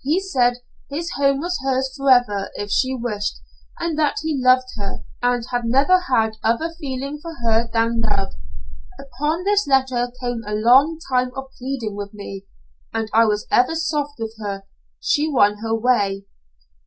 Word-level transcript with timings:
He 0.00 0.20
said 0.20 0.62
his 0.88 1.10
home 1.18 1.40
was 1.40 1.60
hers 1.62 1.94
forever 1.94 2.50
if 2.54 2.70
she 2.70 2.94
wished, 2.96 3.40
and 3.78 3.98
that 3.98 4.16
he 4.22 4.40
loved 4.42 4.68
her, 4.78 5.04
and 5.22 5.44
had 5.50 5.66
never 5.66 5.98
had 6.10 6.38
other 6.42 6.72
feeling 6.80 7.18
for 7.20 7.34
her 7.44 7.68
than 7.70 8.00
love. 8.00 8.32
Upon 8.98 9.44
this 9.44 9.66
letter 9.66 10.10
came 10.18 10.42
a 10.46 10.54
long 10.54 10.98
time 11.12 11.30
of 11.36 11.50
pleading 11.58 11.94
with 11.94 12.14
me 12.14 12.46
and 12.94 13.10
I 13.12 13.26
was 13.26 13.46
ever 13.50 13.74
soft 13.74 14.14
with 14.18 14.32
her. 14.38 14.62
She 14.98 15.28
won 15.28 15.58
her 15.58 15.74
way. 15.74 16.24